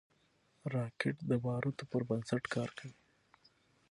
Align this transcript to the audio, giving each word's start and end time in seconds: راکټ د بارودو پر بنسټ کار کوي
راکټ 0.73 1.15
د 1.29 1.31
بارودو 1.43 1.83
پر 1.91 2.01
بنسټ 2.09 2.43
کار 2.55 2.69
کوي 2.77 2.97